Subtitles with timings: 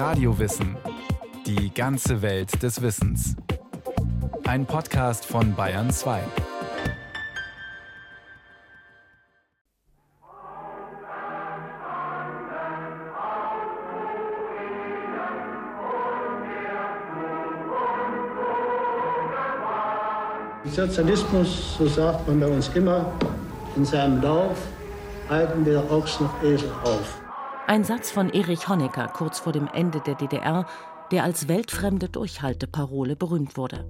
[0.00, 0.78] Radiowissen.
[1.44, 3.36] Die ganze Welt des Wissens.
[4.46, 6.22] Ein Podcast von Bayern 2.
[20.64, 23.12] Sozialismus, so sagt man bei uns immer,
[23.76, 24.56] in seinem Lauf
[25.28, 27.19] halten wir Ochs noch Esel auf.
[27.70, 30.66] Ein Satz von Erich Honecker kurz vor dem Ende der DDR,
[31.12, 33.88] der als weltfremde Durchhalteparole berühmt wurde.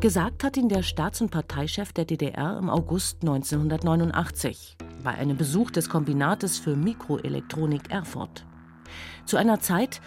[0.00, 5.70] Gesagt hat ihn der Staats- und Parteichef der DDR im August 1989 bei einem Besuch
[5.70, 8.44] des Kombinates für Mikroelektronik Erfurt.
[9.26, 10.00] Zu einer Zeit,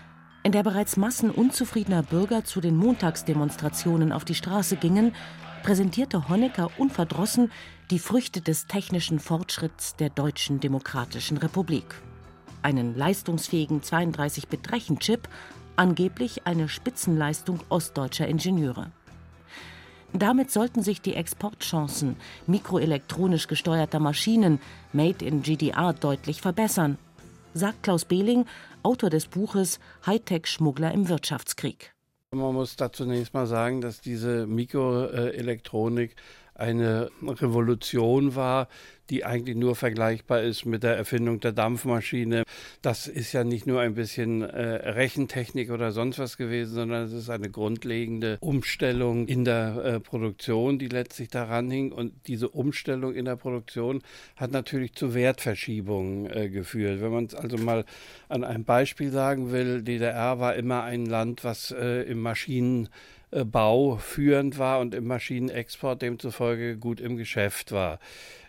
[0.43, 5.15] in der bereits Massen unzufriedener Bürger zu den Montagsdemonstrationen auf die Straße gingen,
[5.63, 7.53] präsentierte Honecker unverdrossen
[7.89, 11.95] die Früchte des technischen Fortschritts der Deutschen Demokratischen Republik
[12.61, 15.27] einen leistungsfähigen 32-Bit-Rechenchip,
[15.75, 18.91] angeblich eine Spitzenleistung ostdeutscher Ingenieure.
[20.13, 22.15] Damit sollten sich die Exportchancen
[22.47, 24.59] mikroelektronisch gesteuerter Maschinen
[24.91, 26.97] made in GDR deutlich verbessern,
[27.53, 28.45] sagt Klaus Behling,
[28.81, 31.93] Autor des Buches Hightech-Schmuggler im Wirtschaftskrieg.
[32.31, 36.15] Man muss da zunächst mal sagen, dass diese Mikroelektronik
[36.59, 38.67] eine Revolution war,
[39.09, 42.43] die eigentlich nur vergleichbar ist mit der Erfindung der Dampfmaschine.
[42.81, 47.13] Das ist ja nicht nur ein bisschen äh, Rechentechnik oder sonst was gewesen, sondern es
[47.13, 51.91] ist eine grundlegende Umstellung in der äh, Produktion, die letztlich daran hing.
[51.91, 54.01] Und diese Umstellung in der Produktion
[54.35, 57.01] hat natürlich zu Wertverschiebungen äh, geführt.
[57.01, 57.85] Wenn man es also mal
[58.27, 62.89] an einem Beispiel sagen will, DDR war immer ein Land, was äh, im Maschinen
[63.31, 67.99] Bau führend war und im Maschinenexport demzufolge gut im Geschäft war.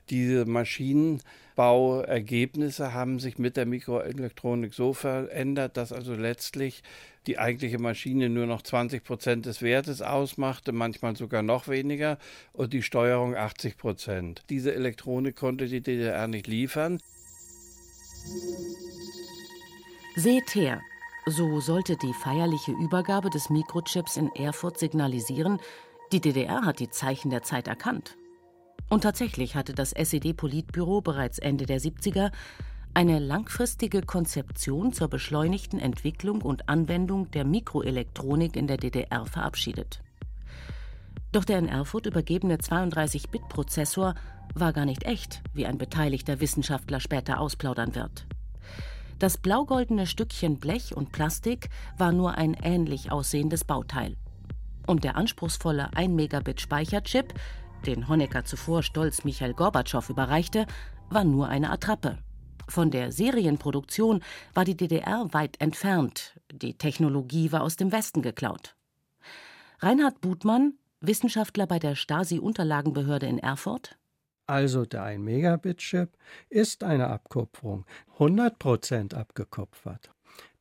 [0.09, 6.83] Diese Maschinenbauergebnisse haben sich mit der Mikroelektronik so verändert, dass also letztlich
[7.27, 12.19] die eigentliche Maschine nur noch 20 Prozent des Wertes ausmachte, manchmal sogar noch weniger,
[12.52, 14.42] und die Steuerung 80 Prozent.
[14.48, 16.98] Diese Elektronik konnte die DDR nicht liefern.
[20.17, 20.80] Seht her,
[21.27, 25.61] so sollte die feierliche Übergabe des Mikrochips in Erfurt signalisieren,
[26.13, 28.17] die DDR hat die Zeichen der Zeit erkannt.
[28.89, 32.33] Und tatsächlich hatte das SED-Politbüro bereits Ende der 70er
[32.92, 40.02] eine langfristige Konzeption zur beschleunigten Entwicklung und Anwendung der Mikroelektronik in der DDR verabschiedet.
[41.31, 44.17] Doch der in Erfurt übergebene 32-Bit-Prozessor
[44.55, 48.27] war gar nicht echt, wie ein beteiligter Wissenschaftler später ausplaudern wird.
[49.20, 54.17] Das blaugoldene Stückchen Blech und Plastik war nur ein ähnlich aussehendes Bauteil.
[54.86, 57.35] Und der anspruchsvolle 1 Megabit Speicherchip,
[57.85, 60.64] den Honecker zuvor stolz Michael Gorbatschow überreichte,
[61.11, 62.17] war nur eine Attrappe.
[62.67, 64.23] Von der Serienproduktion
[64.55, 68.75] war die DDR weit entfernt, die Technologie war aus dem Westen geklaut.
[69.81, 73.98] Reinhard Butmann, Wissenschaftler bei der Stasi-Unterlagenbehörde in Erfurt,
[74.50, 76.11] also der 1 Megabit Chip,
[76.48, 77.86] ist eine Abkupferung,
[78.18, 80.11] 100% abgekupfert.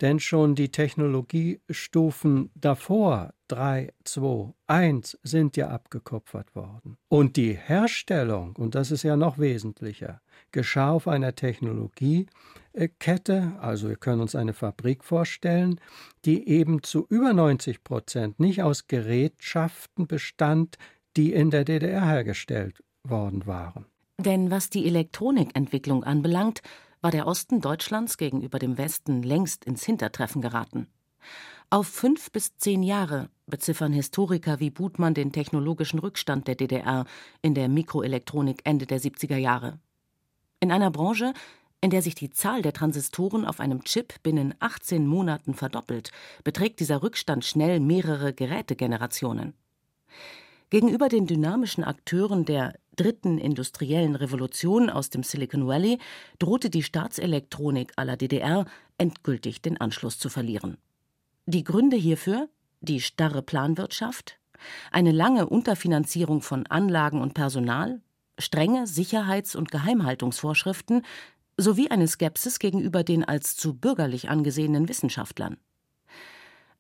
[0.01, 6.97] Denn schon die Technologiestufen davor, 3, 2, 1, sind ja abgekupfert worden.
[7.07, 13.97] Und die Herstellung, und das ist ja noch wesentlicher, geschah auf einer Technologiekette, also wir
[13.97, 15.81] können uns eine Fabrik vorstellen,
[16.25, 20.78] die eben zu über 90 Prozent nicht aus Gerätschaften bestand,
[21.17, 23.85] die in der DDR hergestellt worden waren.
[24.17, 26.61] Denn was die Elektronikentwicklung anbelangt,
[27.01, 30.87] war der Osten Deutschlands gegenüber dem Westen längst ins Hintertreffen geraten.
[31.69, 37.05] Auf fünf bis zehn Jahre beziffern Historiker wie Butmann den technologischen Rückstand der DDR
[37.41, 39.79] in der Mikroelektronik Ende der 70er Jahre.
[40.59, 41.33] In einer Branche,
[41.79, 46.11] in der sich die Zahl der Transistoren auf einem Chip binnen 18 Monaten verdoppelt,
[46.43, 49.53] beträgt dieser Rückstand schnell mehrere Gerätegenerationen.
[50.69, 55.99] Gegenüber den dynamischen Akteuren der dritten industriellen Revolution aus dem Silicon Valley
[56.37, 58.65] drohte die Staatselektronik aller DDR
[58.97, 60.78] endgültig den Anschluss zu verlieren.
[61.46, 62.49] Die Gründe hierfür
[62.81, 64.40] die starre Planwirtschaft,
[64.91, 68.01] eine lange Unterfinanzierung von Anlagen und Personal,
[68.37, 71.03] strenge Sicherheits- und Geheimhaltungsvorschriften
[71.57, 75.57] sowie eine Skepsis gegenüber den als zu bürgerlich angesehenen Wissenschaftlern.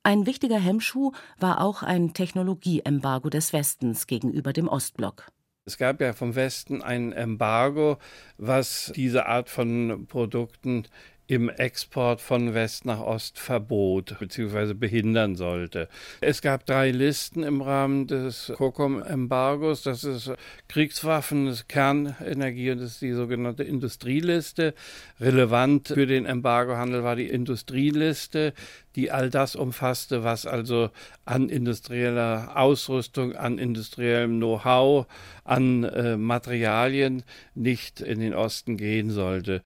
[0.03, 5.27] Ein wichtiger Hemmschuh war auch ein Technologieembargo des Westens gegenüber dem Ostblock.
[5.69, 7.99] Es gab ja vom Westen ein Embargo,
[8.39, 10.87] was diese Art von Produkten
[11.29, 14.73] im Export von West nach Ost verbot bzw.
[14.73, 15.87] behindern sollte.
[16.21, 19.83] Es gab drei Listen im Rahmen des COCOM-Embargos.
[19.83, 20.31] Das ist
[20.67, 24.73] Kriegswaffen, das Kernenergie und das ist die sogenannte Industrieliste.
[25.19, 28.53] Relevant für den Embargohandel war die Industrieliste,
[28.95, 30.89] die all das umfasste, was also
[31.25, 35.05] an industrieller Ausrüstung, an industriellem Know-how,
[35.43, 37.21] an äh, Materialien
[37.53, 39.61] nicht in den Osten gehen sollte.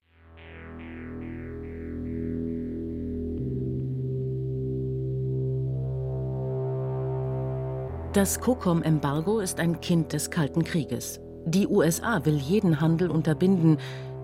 [8.14, 11.18] Das COCOM-Embargo ist ein Kind des Kalten Krieges.
[11.46, 13.78] Die USA will jeden Handel unterbinden,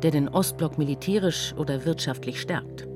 [0.05, 2.87] der den Ostblock militärisch oder wirtschaftlich stärkt.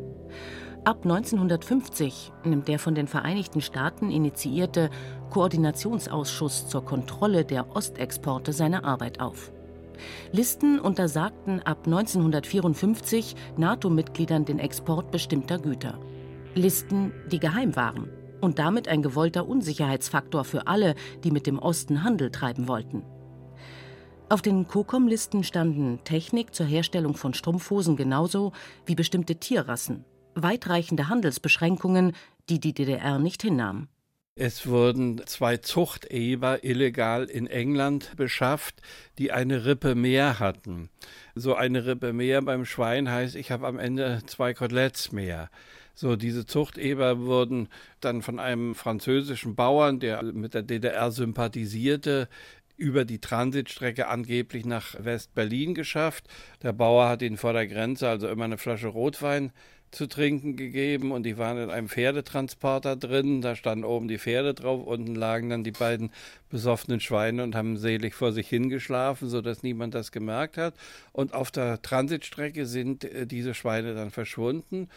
[0.85, 4.89] Ab 1950 nimmt der von den Vereinigten Staaten initiierte
[5.31, 9.51] Koordinationsausschuss zur Kontrolle der Ostexporte seine Arbeit auf.
[10.31, 15.99] Listen untersagten ab 1954 NATO-Mitgliedern den Export bestimmter Güter.
[16.55, 18.09] Listen, die geheim waren
[18.45, 20.95] und damit ein gewollter Unsicherheitsfaktor für alle,
[21.25, 23.03] die mit dem Osten Handel treiben wollten.
[24.29, 28.53] Auf den COCOM-Listen standen Technik zur Herstellung von Strumpfhosen genauso
[28.87, 30.05] wie bestimmte Tierrassen,
[30.35, 32.13] weitreichende Handelsbeschränkungen,
[32.49, 33.89] die die DDR nicht hinnahm.
[34.37, 38.83] Es wurden zwei Zuchteber illegal in England beschafft,
[39.17, 40.91] die eine Rippe mehr hatten.
[41.37, 45.51] So eine Rippe mehr beim Schwein heißt, ich habe am Ende zwei Koteletts mehr.
[45.95, 47.69] So, diese Zuchteber wurden
[48.01, 52.29] dann von einem französischen Bauern, der mit der DDR sympathisierte,
[52.77, 56.27] über die Transitstrecke angeblich nach West-Berlin geschafft.
[56.61, 59.53] Der Bauer hat ihnen vor der Grenze also immer eine Flasche Rotwein
[59.95, 63.41] zu trinken gegeben und die waren in einem Pferdetransporter drin.
[63.41, 66.11] Da standen oben die Pferde drauf, unten lagen dann die beiden
[66.51, 70.75] besoffenen Schweine und haben selig vor sich hingeschlafen, sodass niemand das gemerkt hat.
[71.13, 74.89] Und auf der Transitstrecke sind äh, diese Schweine dann verschwunden.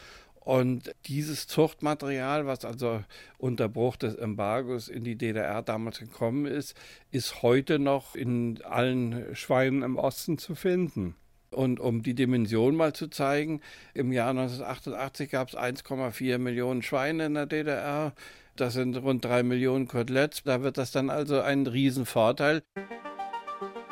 [0.48, 3.04] Und dieses Zuchtmaterial, was also
[3.38, 6.74] unter Bruch des Embargos in die DDR damals gekommen ist,
[7.12, 11.16] ist heute noch in allen Schweinen im Osten zu finden.
[11.58, 13.62] Und um die Dimension mal zu zeigen,
[13.96, 18.14] im Jahr 1988 gab es 1,4 Millionen Schweine in der DDR.
[18.56, 20.44] Das sind rund drei Millionen Koteletts.
[20.44, 22.62] Da wird das dann also ein Riesenvorteil.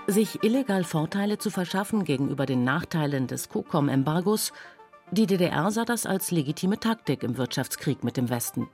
[0.05, 4.53] Sich illegal Vorteile zu verschaffen gegenüber den Nachteilen des COCOM-Embargos
[5.09, 8.69] die DDR sah das als legitime Taktik im Wirtschaftskrieg mit dem Westen.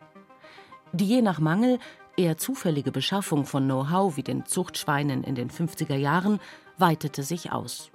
[0.91, 1.79] Die je nach Mangel
[2.17, 6.41] eher zufällige Beschaffung von Know-how wie den Zuchtschweinen in den 50er Jahren
[6.77, 7.89] weitete sich aus.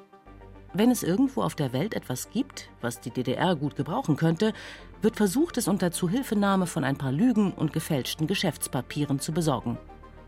[0.72, 4.52] Wenn es irgendwo auf der Welt etwas gibt, was die DDR gut gebrauchen könnte,
[5.00, 9.78] wird versucht, es unter Zuhilfenahme von ein paar Lügen und gefälschten Geschäftspapieren zu besorgen.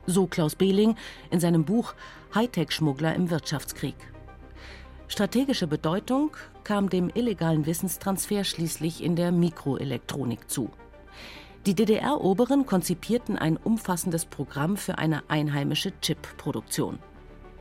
[0.06, 0.96] So Klaus Behling
[1.30, 1.94] in seinem Buch
[2.34, 3.96] Hightech-Schmuggler im Wirtschaftskrieg.
[5.08, 10.70] Strategische Bedeutung kam dem illegalen Wissenstransfer schließlich in der Mikroelektronik zu.
[11.66, 16.98] Die DDR-Oberen konzipierten ein umfassendes Programm für eine einheimische Chip-Produktion.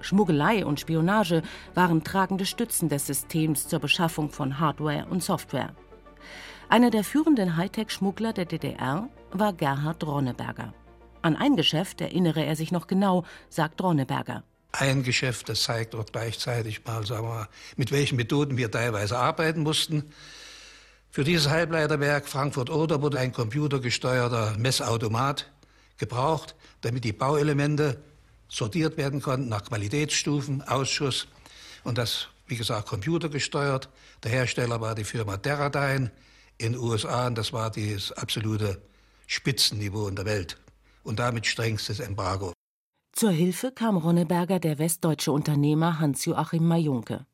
[0.01, 1.41] Schmuggelei und Spionage
[1.73, 5.75] waren tragende Stützen des Systems zur Beschaffung von Hardware und Software.
[6.69, 10.73] Einer der führenden Hightech-Schmuggler der DDR war Gerhard Ronneberger.
[11.21, 14.43] An ein Geschäft erinnere er sich noch genau, sagt Ronneberger
[14.79, 19.17] ein Geschäft, das zeigt auch gleichzeitig mal, sagen wir mal, mit welchen Methoden wir teilweise
[19.17, 20.11] arbeiten mussten.
[21.09, 25.51] Für dieses Halbleiterwerk Frankfurt-Oder wurde ein computergesteuerter Messautomat
[25.97, 28.03] gebraucht, damit die Bauelemente
[28.49, 31.27] sortiert werden konnten nach Qualitätsstufen, Ausschuss
[31.83, 33.89] und das, wie gesagt, computergesteuert.
[34.23, 36.11] Der Hersteller war die Firma Teradyne
[36.57, 38.81] in den USA und das war das absolute
[39.27, 40.57] Spitzenniveau in der Welt
[41.03, 42.53] und damit strengstes Embargo.
[43.13, 47.25] Zur Hilfe kam Ronneberger der westdeutsche Unternehmer Hans-Joachim Majunke.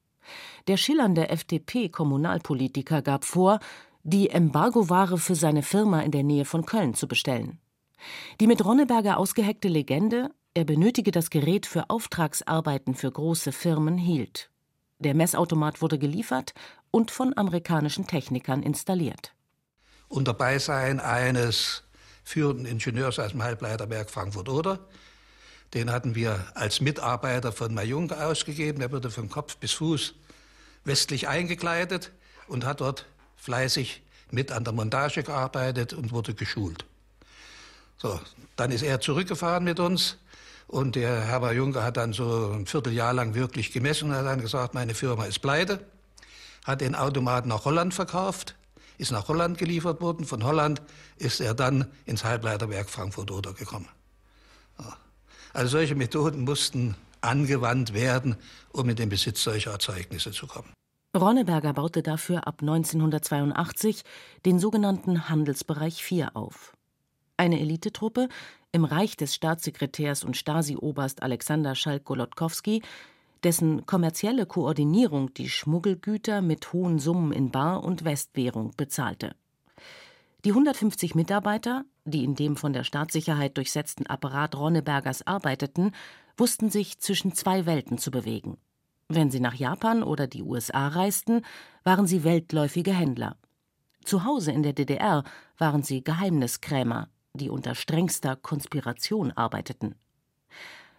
[0.68, 3.60] Der schillernde FDP-Kommunalpolitiker gab vor,
[4.04, 7.60] die Embargoware für seine Firma in der Nähe von Köln zu bestellen.
[8.40, 14.50] Die mit Ronneberger ausgeheckte Legende, er benötige das Gerät für Auftragsarbeiten für große Firmen, hielt.
[15.00, 16.54] Der Messautomat wurde geliefert
[16.92, 19.34] und von amerikanischen Technikern installiert.
[20.08, 21.84] Unter Beisein eines
[22.24, 24.80] führenden Ingenieurs aus dem Halbleiterwerk Frankfurt-Oder,
[25.74, 28.82] den hatten wir als Mitarbeiter von Majunke ausgegeben.
[28.82, 30.14] Er wurde von Kopf bis Fuß
[30.86, 32.12] westlich eingekleidet
[32.48, 33.08] und hat dort
[33.38, 36.86] fleißig mit an der Montage gearbeitet und wurde geschult.
[37.98, 38.20] So,
[38.56, 40.18] dann ist er zurückgefahren mit uns
[40.68, 44.42] und der Herr Majunke hat dann so ein Vierteljahr lang wirklich gemessen und hat dann
[44.42, 45.86] gesagt, meine Firma ist pleite,
[46.66, 48.56] hat den Automaten nach Holland verkauft,
[48.98, 50.26] ist nach Holland geliefert worden.
[50.26, 50.82] Von Holland
[51.18, 53.88] ist er dann ins Halbleiterwerk Frankfurt-Oder gekommen.
[55.54, 58.36] Also solche Methoden mussten angewandt werden,
[58.72, 60.74] um in den Besitz solcher Erzeugnisse zu kommen.
[61.16, 64.04] Ronneberger baute dafür ab 1982
[64.46, 66.74] den sogenannten Handelsbereich 4 auf.
[67.38, 68.30] Eine Elitetruppe
[68.74, 72.82] im Reich des Staatssekretärs und Stasi-Oberst Alexander Schalk-Golodkowski,
[73.44, 79.36] dessen kommerzielle Koordinierung die Schmuggelgüter mit hohen Summen in Bar- und Westwährung bezahlte.
[80.44, 85.92] Die 150 Mitarbeiter, die in dem von der Staatssicherheit durchsetzten Apparat Ronnebergers arbeiteten,
[86.36, 88.58] wussten sich zwischen zwei Welten zu bewegen.
[89.08, 91.44] Wenn sie nach Japan oder die USA reisten,
[91.84, 93.38] waren sie weltläufige Händler.
[94.04, 95.24] Zu Hause in der DDR
[95.58, 99.96] waren sie Geheimniskrämer, die unter strengster Konspiration arbeiteten.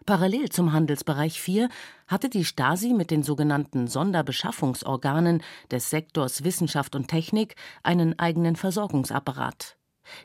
[0.05, 1.69] Parallel zum Handelsbereich 4
[2.09, 9.79] hatte die Stasi mit den sogenannten Sonderbeschaffungsorganen des Sektors Wissenschaft und Technik einen eigenen Versorgungsapparat,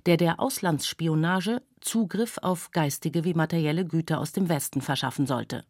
[0.05, 5.63] der der Auslandsspionage Zugriff auf geistige wie materielle Güter aus dem Westen verschaffen sollte.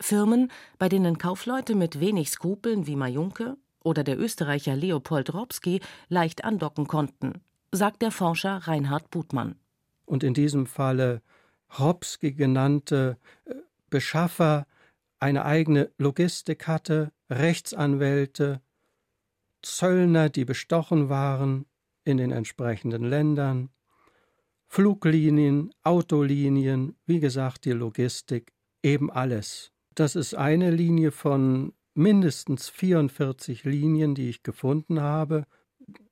[0.00, 6.44] Firmen, bei denen Kaufleute mit wenig Skrupeln wie Majunke oder der Österreicher Leopold Robski leicht
[6.44, 7.40] andocken konnten,
[7.72, 9.56] sagt der Forscher Reinhard Butmann.
[10.04, 11.22] Und in diesem Falle
[11.78, 13.54] Robski genannte äh,
[13.90, 14.66] Beschaffer
[15.18, 18.60] eine eigene Logistik hatte, Rechtsanwälte,
[19.62, 21.66] Zöllner, die bestochen waren
[22.04, 23.70] in den entsprechenden Ländern,
[24.68, 29.72] Fluglinien, Autolinien, wie gesagt, die Logistik, eben alles.
[29.94, 35.46] Das ist eine Linie von mindestens 44 Linien, die ich gefunden habe.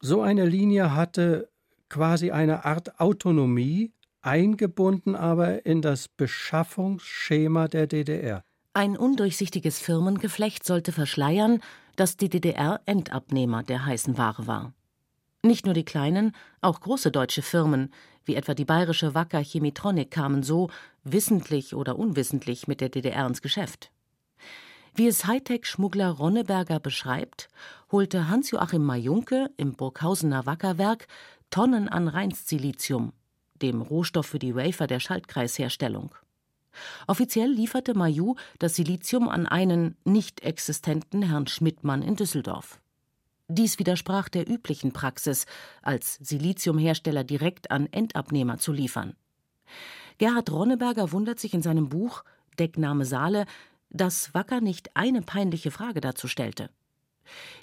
[0.00, 1.48] So eine Linie hatte
[1.88, 8.42] quasi eine Art Autonomie, eingebunden aber in das Beschaffungsschema der DDR.
[8.72, 11.60] Ein undurchsichtiges Firmengeflecht sollte verschleiern,
[11.96, 14.72] dass die DDR Endabnehmer der heißen Ware war.
[15.42, 17.92] Nicht nur die kleinen, auch große deutsche Firmen,
[18.24, 20.70] wie etwa die bayerische Wacker Chemitronic, kamen so,
[21.04, 23.90] wissentlich oder unwissentlich, mit der DDR ins Geschäft.
[24.96, 27.48] Wie es Hightech-Schmuggler Ronneberger beschreibt,
[27.90, 31.08] holte Hans-Joachim Majunke im Burghausener Wackerwerk
[31.50, 33.12] Tonnen an Rheinsilizium,
[33.60, 36.14] dem Rohstoff für die Wafer der Schaltkreisherstellung.
[37.08, 42.80] Offiziell lieferte Mayu das Silizium an einen nicht existenten Herrn Schmidtmann in Düsseldorf.
[43.48, 45.46] Dies widersprach der üblichen Praxis,
[45.82, 49.16] als Siliziumhersteller direkt an Endabnehmer zu liefern.
[50.18, 52.22] Gerhard Ronneberger wundert sich in seinem Buch
[52.60, 53.46] Deckname Saale,
[53.94, 56.68] dass Wacker nicht eine peinliche Frage dazu stellte.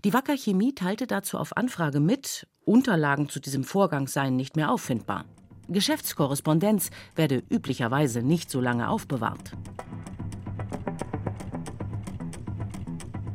[0.04, 4.72] Die Wacker Chemie teilte dazu auf Anfrage mit, Unterlagen zu diesem Vorgang seien nicht mehr
[4.72, 5.26] auffindbar.
[5.68, 9.52] Geschäftskorrespondenz werde üblicherweise nicht so lange aufbewahrt.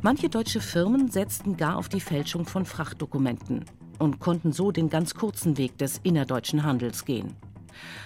[0.03, 3.65] Manche deutsche Firmen setzten gar auf die Fälschung von Frachtdokumenten
[3.99, 7.35] und konnten so den ganz kurzen Weg des innerdeutschen Handels gehen.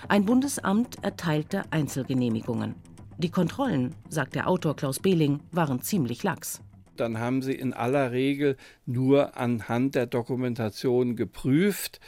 [0.09, 2.75] Ein Bundesamt erteilte Einzelgenehmigungen.
[3.21, 6.62] Die Kontrollen, sagt der Autor Klaus Behling, waren ziemlich lax.
[6.97, 12.00] Dann haben sie in aller Regel nur anhand der Dokumentation geprüft.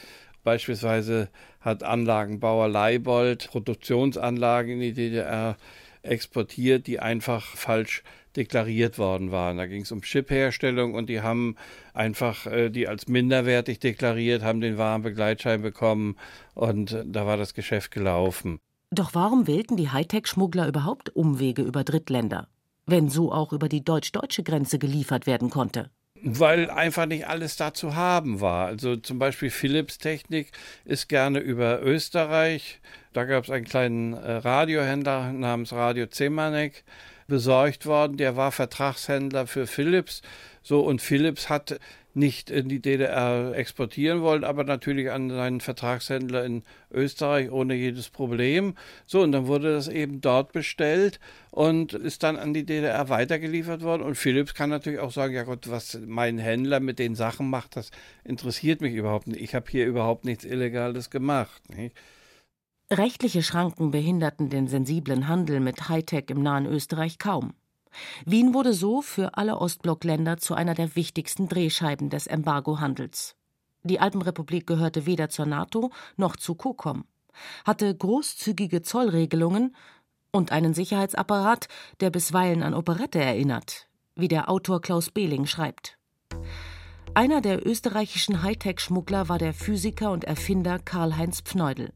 [0.43, 1.29] Beispielsweise
[1.61, 5.59] hat Anlagenbauer Leibold Produktionsanlagen in die DDR
[6.01, 8.05] exportiert, die einfach falsch
[8.35, 9.59] deklariert worden waren.
[9.59, 11.57] Da ging es um Chipherstellung und die haben
[11.93, 16.17] einfach äh, die als minderwertig deklariert, haben den Warenbegleitschein bekommen
[16.55, 18.61] und äh, da war das Geschäft gelaufen.
[18.95, 22.49] Doch warum wählten die Hightech-Schmuggler überhaupt Umwege über Drittländer,
[22.85, 25.91] wenn so auch über die deutsch-deutsche Grenze geliefert werden konnte?
[26.25, 28.67] weil einfach nicht alles da zu haben war.
[28.67, 30.53] Also zum Beispiel Philips Technik
[30.85, 32.81] ist gerne über Österreich.
[33.13, 36.85] Da gab es einen kleinen äh, Radiohändler namens Radio Zemanek
[37.27, 38.19] besorgt worden.
[38.19, 40.23] Der war Vertragshändler für Philips.
[40.63, 41.81] So und Philips hat
[42.15, 48.11] nicht in die DDR exportieren wollen, aber natürlich an seinen Vertragshändler in Österreich ohne jedes
[48.11, 48.75] Problem.
[49.07, 53.83] So, und dann wurde das eben dort bestellt und ist dann an die DDR weitergeliefert
[53.83, 54.03] worden.
[54.03, 57.77] Und Philips kann natürlich auch sagen, ja Gott, was mein Händler mit den Sachen macht,
[57.77, 57.91] das
[58.25, 59.41] interessiert mich überhaupt nicht.
[59.41, 61.63] Ich habe hier überhaupt nichts Illegales gemacht.
[61.75, 61.97] Nicht?
[62.91, 67.55] Rechtliche Schranken behinderten den sensiblen Handel mit Hightech im nahen Österreich kaum.
[68.25, 73.37] Wien wurde so für alle Ostblockländer zu einer der wichtigsten Drehscheiben des Embargohandels.
[73.85, 77.05] Die Alpenrepublik gehörte weder zur NATO noch zu COCOM,
[77.65, 79.75] hatte großzügige Zollregelungen
[80.31, 81.69] und einen Sicherheitsapparat,
[82.01, 85.99] der bisweilen an Operette erinnert, wie der Autor Klaus Behling schreibt.
[87.15, 91.93] Einer der österreichischen Hightech-Schmuggler war der Physiker und Erfinder Karl-Heinz Pfneudel.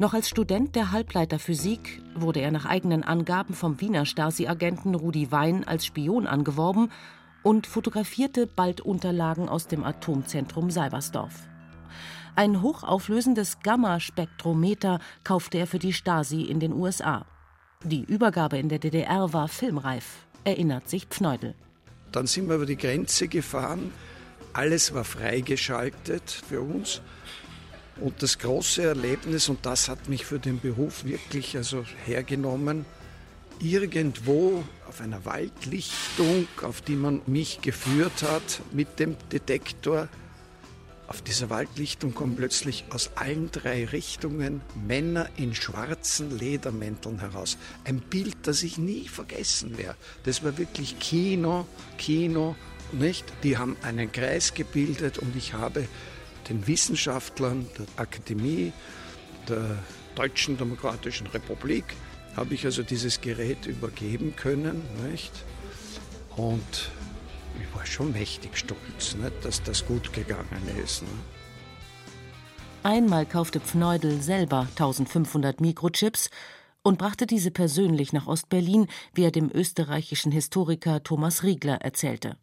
[0.00, 5.66] Noch als Student der Halbleiterphysik wurde er nach eigenen Angaben vom Wiener Stasi-Agenten Rudi Wein
[5.66, 6.92] als Spion angeworben
[7.42, 11.48] und fotografierte bald Unterlagen aus dem Atomzentrum Seibersdorf.
[12.36, 17.26] Ein hochauflösendes Gamma-Spektrometer kaufte er für die Stasi in den USA.
[17.82, 21.56] Die Übergabe in der DDR war filmreif, erinnert sich Pfneudel.
[22.12, 23.90] Dann sind wir über die Grenze gefahren.
[24.52, 27.02] Alles war freigeschaltet für uns.
[28.00, 32.84] Und das große Erlebnis, und das hat mich für den Beruf wirklich also hergenommen,
[33.60, 40.08] irgendwo auf einer Waldlichtung, auf die man mich geführt hat mit dem Detektor,
[41.08, 47.56] auf dieser Waldlichtung kommen plötzlich aus allen drei Richtungen Männer in schwarzen Ledermänteln heraus.
[47.84, 49.96] Ein Bild, das ich nie vergessen werde.
[50.24, 52.56] Das war wirklich Kino, Kino,
[52.92, 53.24] nicht?
[53.42, 55.88] Die haben einen Kreis gebildet und ich habe
[56.48, 58.72] den Wissenschaftlern der Akademie
[59.48, 59.78] der
[60.14, 61.84] Deutschen Demokratischen Republik
[62.36, 65.32] habe ich also dieses Gerät übergeben können, nicht?
[66.36, 66.90] Und
[67.60, 71.02] ich war schon mächtig stolz, nicht, dass das gut gegangen ist.
[71.02, 71.08] Ne?
[72.82, 76.30] Einmal kaufte Pfneudel selber 1500 Mikrochips
[76.82, 82.36] und brachte diese persönlich nach Ostberlin, wie er dem österreichischen Historiker Thomas Riegler erzählte.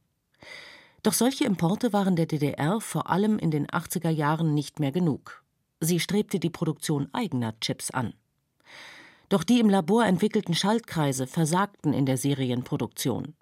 [1.06, 5.44] Doch solche Importe waren der DDR vor allem in den 80er Jahren nicht mehr genug.
[5.80, 8.16] Sie strebte die Produktion eigener Chips an.
[9.30, 13.36] Doch die im Labor entwickelten Schaltkreise versagten in der Serienproduktion.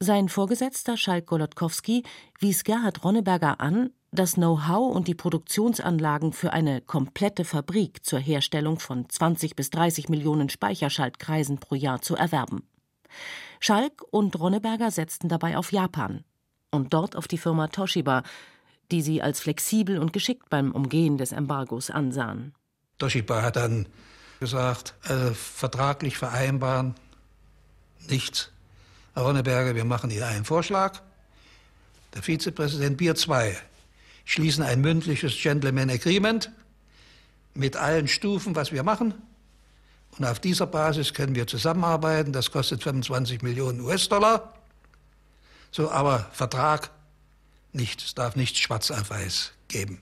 [0.00, 2.04] Sein Vorgesetzter Schalk Golodkowski
[2.40, 8.78] wies Gerhard Ronneberger an, das Know-how und die Produktionsanlagen für eine komplette Fabrik zur Herstellung
[8.78, 12.66] von 20 bis 30 Millionen Speicherschaltkreisen pro Jahr zu erwerben.
[13.60, 16.24] Schalk und Ronneberger setzten dabei auf Japan
[16.72, 18.24] und dort auf die Firma Toshiba,
[18.90, 22.54] die sie als flexibel und geschickt beim Umgehen des Embargos ansahen.
[22.98, 23.86] Toshiba hat dann
[24.40, 26.94] gesagt, also vertraglich vereinbaren,
[28.08, 28.50] nichts.
[29.14, 31.00] Herr Ronneberger, wir machen Ihnen einen Vorschlag.
[32.14, 33.56] Der Vizepräsident, wir zwei
[34.24, 36.50] schließen ein mündliches Gentleman Agreement
[37.54, 39.14] mit allen Stufen, was wir machen.
[40.18, 42.32] Und auf dieser Basis können wir zusammenarbeiten.
[42.32, 44.54] Das kostet 25 Millionen US-Dollar.
[45.72, 46.90] So, aber Vertrag
[47.72, 48.02] nicht.
[48.02, 50.00] Es darf nichts schwarz auf weiß geben.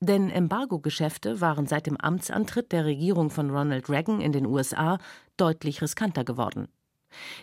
[0.00, 4.98] Denn Embargo-Geschäfte waren seit dem Amtsantritt der Regierung von Ronald Reagan in den USA
[5.36, 6.68] deutlich riskanter geworden.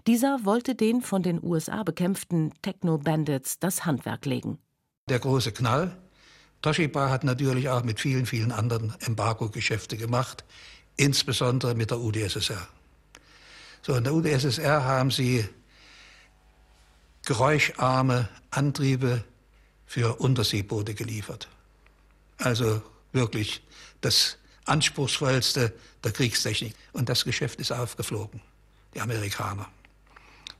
[0.07, 4.59] Dieser wollte den von den USA bekämpften Techno-Bandits das Handwerk legen.
[5.09, 5.97] Der große Knall.
[6.61, 10.45] Toshiba hat natürlich auch mit vielen, vielen anderen Embargo-Geschäfte gemacht,
[10.95, 12.67] insbesondere mit der UdSSR.
[13.81, 15.47] So, in der UdSSR haben sie
[17.25, 19.23] geräuscharme Antriebe
[19.85, 21.47] für Unterseeboote geliefert.
[22.37, 23.63] Also wirklich
[24.01, 26.75] das anspruchsvollste der Kriegstechnik.
[26.93, 28.41] Und das Geschäft ist aufgeflogen
[28.95, 29.67] die Amerikaner.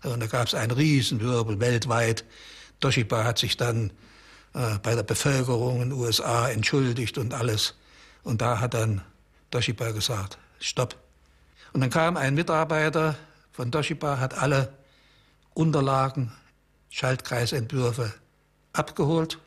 [0.03, 2.25] Und da gab es einen Riesenwirbel weltweit.
[2.79, 3.91] Toshiba hat sich dann
[4.53, 7.75] äh, bei der Bevölkerung in den USA entschuldigt und alles.
[8.23, 9.01] Und da hat dann
[9.49, 10.95] Toshiba gesagt, stopp.
[11.73, 13.17] Und dann kam ein Mitarbeiter
[13.51, 14.73] von Toshiba, hat alle
[15.53, 16.31] Unterlagen,
[16.95, 18.13] Schaltkreisentwürfe
[18.71, 19.37] abgeholt.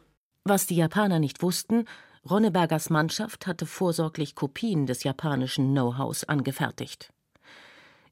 [0.45, 1.87] Was die Japaner nicht wussten,
[2.29, 7.11] Ronnebergers Mannschaft hatte vorsorglich Kopien des japanischen Know-hows angefertigt.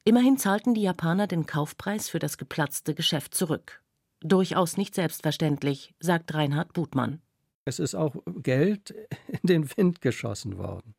[0.03, 3.83] Immerhin zahlten die Japaner den Kaufpreis für das geplatzte Geschäft zurück.
[4.21, 7.21] Durchaus nicht selbstverständlich, sagt Reinhard Butmann.
[7.63, 8.95] Es ist auch Geld
[9.27, 10.95] in den Wind geschossen worden.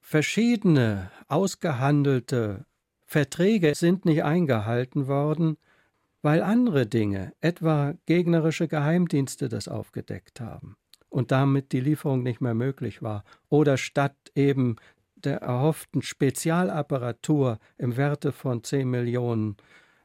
[0.00, 2.66] Verschiedene ausgehandelte
[3.04, 5.56] Verträge sind nicht eingehalten worden,
[6.22, 10.76] weil andere Dinge, etwa gegnerische Geheimdienste, das aufgedeckt haben
[11.08, 13.24] und damit die Lieferung nicht mehr möglich war.
[13.48, 14.76] Oder statt eben
[15.16, 19.56] der erhofften Spezialapparatur im Werte von 10 Millionen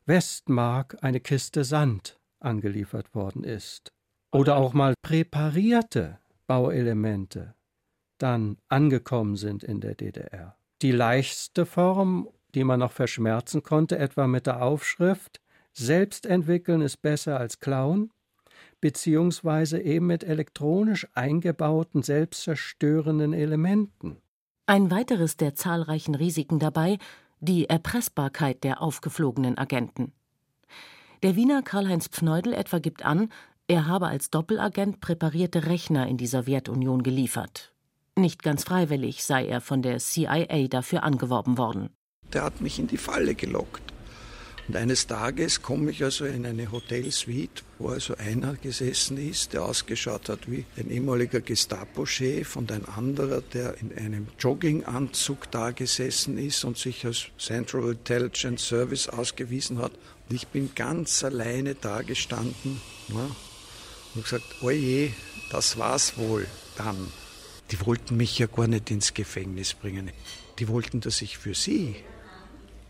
[0.06, 3.94] Westmark eine Kiste Sand angeliefert worden ist.
[4.32, 7.56] Oder auch mal präparierte Bauelemente
[8.18, 10.58] dann angekommen sind in der DDR.
[10.82, 15.42] Die leichteste Form, die man noch verschmerzen konnte, etwa mit der Aufschrift
[15.78, 18.10] Selbst entwickeln ist besser als klauen,
[18.80, 24.18] beziehungsweise eben mit elektronisch eingebauten selbstzerstörenden Elementen.
[24.68, 26.98] Ein weiteres der zahlreichen Risiken dabei
[27.42, 30.14] die Erpressbarkeit der aufgeflogenen Agenten.
[31.24, 33.30] Der Wiener Karl-Heinz Pfneudel etwa gibt an,
[33.68, 37.74] er habe als Doppelagent präparierte Rechner in die Sowjetunion geliefert.
[38.16, 41.90] Nicht ganz freiwillig sei er von der CIA dafür angeworben worden.
[42.32, 43.95] Der hat mich in die Falle gelockt.
[44.68, 49.64] Und eines Tages komme ich also in eine Hotelsuite, wo also einer gesessen ist, der
[49.64, 56.40] ausgeschaut hat wie ein ehemaliger Gestapo-Chef und ein anderer, der in einem Jogginganzug da gesessen
[56.40, 59.92] ist und sich als Central Intelligence Service ausgewiesen hat.
[60.28, 63.30] Und ich bin ganz alleine da gestanden ja,
[64.16, 65.12] und gesagt, oje,
[65.52, 67.12] das war's wohl dann.
[67.70, 70.10] Die wollten mich ja gar nicht ins Gefängnis bringen.
[70.58, 71.96] Die wollten, dass ich für sie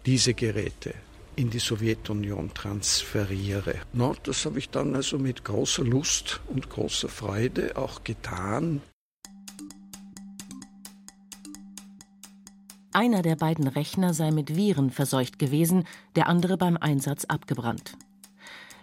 [0.05, 0.93] diese Geräte
[1.35, 3.75] in die Sowjetunion transferiere.
[3.93, 8.81] No, das habe ich dann also mit großer Lust und großer Freude auch getan.
[12.93, 15.83] Einer der beiden Rechner sei mit Viren verseucht gewesen,
[16.15, 17.97] der andere beim Einsatz abgebrannt.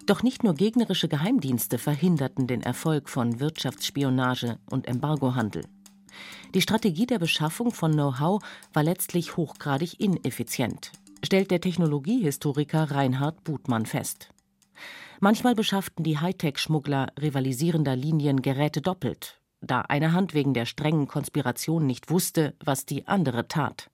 [0.05, 5.65] Doch nicht nur gegnerische Geheimdienste verhinderten den Erfolg von Wirtschaftsspionage und Embargohandel.
[6.55, 8.43] Die Strategie der Beschaffung von Know-how
[8.75, 10.93] war letztlich hochgradig ineffizient,
[11.33, 14.35] stellt der Technologiehistoriker Reinhard Butmann fest.
[15.19, 21.87] Manchmal beschafften die Hightech-Schmuggler rivalisierender Linien Geräte doppelt, da eine Hand wegen der strengen Konspiration
[21.87, 23.91] nicht wusste, was die andere tat.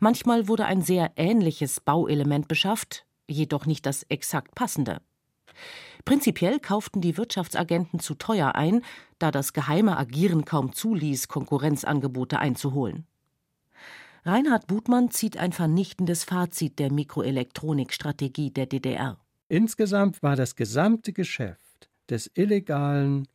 [0.00, 5.00] Manchmal wurde ein sehr ähnliches Bauelement beschafft, jedoch nicht das exakt passende.
[6.04, 8.82] Prinzipiell kauften die Wirtschaftsagenten zu teuer ein,
[9.20, 13.06] da das geheime Agieren kaum zuließ, Konkurrenzangebote einzuholen.
[14.26, 19.18] Reinhard Butmann zieht ein vernichtendes Fazit der Mikroelektronikstrategie der DDR.
[19.48, 23.28] Insgesamt war das gesamte Geschäft des illegalen